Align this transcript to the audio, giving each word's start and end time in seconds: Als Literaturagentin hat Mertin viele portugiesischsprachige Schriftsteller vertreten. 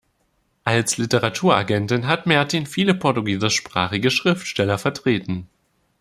Als 0.63 0.97
Literaturagentin 0.97 2.07
hat 2.07 2.25
Mertin 2.25 2.65
viele 2.65 2.95
portugiesischsprachige 2.95 4.09
Schriftsteller 4.09 4.79
vertreten. 4.79 5.47